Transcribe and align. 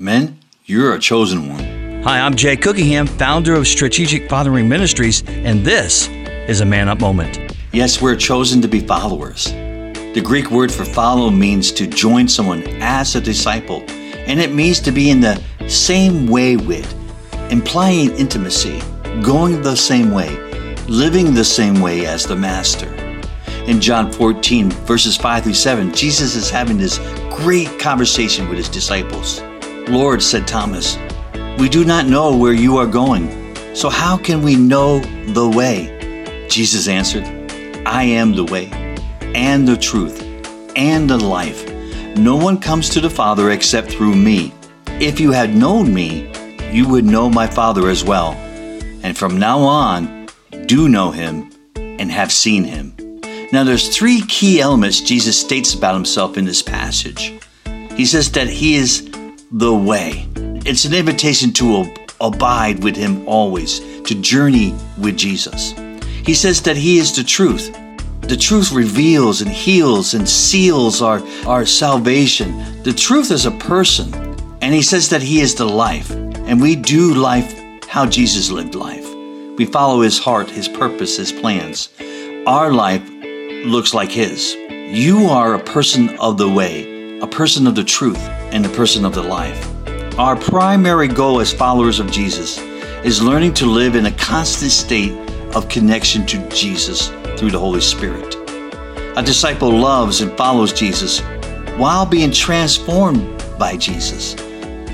Men, 0.00 0.38
you're 0.64 0.94
a 0.94 0.98
chosen 1.00 1.48
one. 1.48 2.02
Hi, 2.04 2.20
I'm 2.20 2.36
Jay 2.36 2.56
Cookingham, 2.56 3.08
founder 3.08 3.54
of 3.54 3.66
Strategic 3.66 4.30
Fathering 4.30 4.68
Ministries, 4.68 5.24
and 5.26 5.64
this 5.64 6.08
is 6.46 6.60
a 6.60 6.64
Man 6.64 6.88
Up 6.88 7.00
Moment. 7.00 7.56
Yes, 7.72 8.00
we're 8.00 8.14
chosen 8.14 8.62
to 8.62 8.68
be 8.68 8.78
followers. 8.78 9.46
The 9.46 10.22
Greek 10.24 10.52
word 10.52 10.70
for 10.70 10.84
follow 10.84 11.30
means 11.30 11.72
to 11.72 11.88
join 11.88 12.28
someone 12.28 12.62
as 12.80 13.16
a 13.16 13.20
disciple, 13.20 13.82
and 13.88 14.38
it 14.38 14.54
means 14.54 14.78
to 14.82 14.92
be 14.92 15.10
in 15.10 15.20
the 15.20 15.42
same 15.66 16.28
way 16.28 16.56
with, 16.56 16.94
implying 17.50 18.12
intimacy, 18.12 18.80
going 19.20 19.62
the 19.62 19.74
same 19.74 20.12
way, 20.12 20.30
living 20.86 21.34
the 21.34 21.44
same 21.44 21.80
way 21.80 22.06
as 22.06 22.24
the 22.24 22.36
Master. 22.36 22.86
In 23.66 23.80
John 23.80 24.12
14, 24.12 24.70
verses 24.70 25.16
5 25.16 25.42
through 25.42 25.54
7, 25.54 25.92
Jesus 25.92 26.36
is 26.36 26.50
having 26.50 26.78
this 26.78 26.98
great 27.32 27.80
conversation 27.80 28.48
with 28.48 28.58
his 28.58 28.68
disciples. 28.68 29.42
Lord, 29.90 30.22
said 30.22 30.46
Thomas, 30.46 30.98
we 31.58 31.68
do 31.68 31.82
not 31.82 32.06
know 32.06 32.36
where 32.36 32.52
you 32.52 32.76
are 32.76 32.86
going, 32.86 33.54
so 33.74 33.88
how 33.88 34.18
can 34.18 34.42
we 34.42 34.54
know 34.54 35.00
the 35.32 35.48
way? 35.48 36.46
Jesus 36.50 36.88
answered, 36.88 37.24
I 37.86 38.02
am 38.02 38.34
the 38.34 38.44
way, 38.44 38.66
and 39.34 39.66
the 39.66 39.78
truth, 39.78 40.22
and 40.76 41.08
the 41.08 41.16
life. 41.16 41.66
No 42.16 42.36
one 42.36 42.60
comes 42.60 42.90
to 42.90 43.00
the 43.00 43.08
Father 43.08 43.50
except 43.50 43.90
through 43.90 44.14
me. 44.14 44.52
If 45.00 45.20
you 45.20 45.32
had 45.32 45.56
known 45.56 45.94
me, 45.94 46.30
you 46.70 46.86
would 46.88 47.06
know 47.06 47.30
my 47.30 47.46
Father 47.46 47.88
as 47.88 48.04
well. 48.04 48.32
And 49.02 49.16
from 49.16 49.38
now 49.38 49.60
on, 49.60 50.28
do 50.66 50.90
know 50.90 51.12
him 51.12 51.50
and 51.76 52.10
have 52.10 52.30
seen 52.30 52.64
him. 52.64 52.94
Now, 53.52 53.64
there's 53.64 53.96
three 53.96 54.20
key 54.28 54.60
elements 54.60 55.00
Jesus 55.00 55.40
states 55.40 55.72
about 55.72 55.94
himself 55.94 56.36
in 56.36 56.44
this 56.44 56.60
passage. 56.60 57.40
He 57.94 58.04
says 58.04 58.30
that 58.32 58.48
he 58.48 58.74
is 58.74 59.07
the 59.50 59.74
way. 59.74 60.26
It's 60.66 60.84
an 60.84 60.94
invitation 60.94 61.52
to 61.54 61.92
abide 62.20 62.82
with 62.82 62.96
Him 62.96 63.26
always, 63.26 63.80
to 64.02 64.14
journey 64.20 64.74
with 64.98 65.16
Jesus. 65.16 65.72
He 66.24 66.34
says 66.34 66.60
that 66.62 66.76
He 66.76 66.98
is 66.98 67.14
the 67.16 67.24
truth. 67.24 67.74
The 68.22 68.36
truth 68.36 68.72
reveals 68.72 69.40
and 69.40 69.50
heals 69.50 70.12
and 70.12 70.28
seals 70.28 71.00
our, 71.00 71.22
our 71.46 71.64
salvation. 71.64 72.82
The 72.82 72.92
truth 72.92 73.30
is 73.30 73.46
a 73.46 73.52
person. 73.52 74.12
And 74.60 74.74
He 74.74 74.82
says 74.82 75.08
that 75.08 75.22
He 75.22 75.40
is 75.40 75.54
the 75.54 75.64
life. 75.64 76.10
And 76.10 76.60
we 76.60 76.76
do 76.76 77.14
life 77.14 77.58
how 77.86 78.04
Jesus 78.04 78.50
lived 78.50 78.74
life. 78.74 79.08
We 79.56 79.64
follow 79.64 80.02
His 80.02 80.18
heart, 80.18 80.50
His 80.50 80.68
purpose, 80.68 81.16
His 81.16 81.32
plans. 81.32 81.88
Our 82.46 82.70
life 82.72 83.08
looks 83.64 83.94
like 83.94 84.10
His. 84.10 84.54
You 84.54 85.26
are 85.26 85.54
a 85.54 85.64
person 85.64 86.10
of 86.18 86.36
the 86.36 86.50
way, 86.50 86.97
a 87.20 87.26
person 87.26 87.66
of 87.66 87.74
the 87.74 87.82
truth 87.82 88.20
and 88.52 88.64
a 88.64 88.68
person 88.70 89.04
of 89.04 89.14
the 89.14 89.22
life. 89.22 89.66
Our 90.18 90.36
primary 90.36 91.08
goal 91.08 91.40
as 91.40 91.52
followers 91.52 91.98
of 91.98 92.10
Jesus 92.12 92.58
is 93.04 93.22
learning 93.22 93.54
to 93.54 93.66
live 93.66 93.96
in 93.96 94.06
a 94.06 94.12
constant 94.12 94.70
state 94.70 95.12
of 95.54 95.68
connection 95.68 96.24
to 96.26 96.48
Jesus 96.48 97.08
through 97.36 97.50
the 97.50 97.58
Holy 97.58 97.80
Spirit. 97.80 98.36
A 99.16 99.22
disciple 99.22 99.70
loves 99.70 100.20
and 100.20 100.36
follows 100.36 100.72
Jesus 100.72 101.20
while 101.76 102.06
being 102.06 102.30
transformed 102.30 103.42
by 103.58 103.76
Jesus 103.76 104.34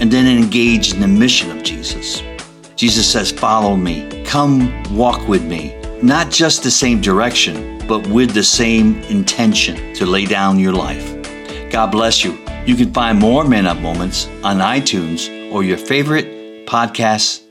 and 0.00 0.10
then 0.10 0.26
engaged 0.26 0.94
in 0.94 1.00
the 1.00 1.08
mission 1.08 1.50
of 1.50 1.62
Jesus. 1.62 2.22
Jesus 2.74 3.10
says, 3.10 3.30
Follow 3.30 3.76
me, 3.76 4.24
come 4.24 4.82
walk 4.96 5.28
with 5.28 5.44
me, 5.44 5.78
not 6.02 6.30
just 6.30 6.62
the 6.62 6.70
same 6.70 7.02
direction, 7.02 7.86
but 7.86 8.06
with 8.08 8.32
the 8.32 8.42
same 8.42 9.02
intention 9.04 9.94
to 9.94 10.06
lay 10.06 10.24
down 10.24 10.58
your 10.58 10.72
life. 10.72 11.13
God 11.74 11.90
bless 11.90 12.22
you. 12.22 12.38
You 12.66 12.76
can 12.76 12.92
find 12.92 13.18
more 13.18 13.44
Man 13.44 13.66
Up 13.66 13.80
Moments 13.80 14.28
on 14.44 14.58
iTunes 14.58 15.50
or 15.50 15.64
your 15.64 15.76
favorite 15.76 16.68
podcast 16.68 17.42